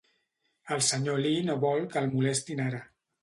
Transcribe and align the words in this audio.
El 0.75 0.81
senyor 0.85 1.19
Lee 1.25 1.43
no 1.51 1.57
vol 1.65 1.85
que 1.93 2.01
el 2.03 2.09
molestin 2.17 2.63
ara. 2.71 2.81